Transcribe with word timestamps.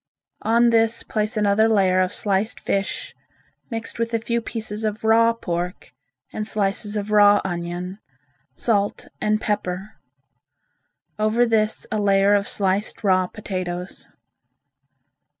On 0.41 0.71
this 0.71 1.03
place 1.03 1.37
another 1.37 1.69
layer 1.69 2.01
of 2.01 2.11
sliced 2.11 2.59
fish 2.59 3.13
mixed 3.69 3.99
with 3.99 4.15
a 4.15 4.19
few 4.19 4.41
pieces 4.41 4.83
of 4.83 5.03
raw 5.03 5.31
pork, 5.31 5.93
and 6.33 6.47
slices 6.47 6.95
of 6.95 7.11
raw 7.11 7.39
onion, 7.45 7.99
salt 8.55 9.09
and 9.21 9.39
pepper; 9.39 9.99
over 11.19 11.45
this 11.45 11.85
a 11.91 12.01
layer 12.01 12.33
of 12.33 12.47
sliced 12.47 13.03
raw 13.03 13.27
potatoes. 13.27 14.07